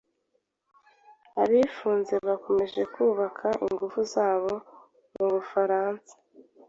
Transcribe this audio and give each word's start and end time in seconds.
Abiyunze 1.41 2.15
bakomeje 2.27 2.81
kubaka 2.93 3.47
ingufu 3.65 3.99
zabo 4.13 4.53
mu 5.15 5.25
Bufaransa. 5.33 6.13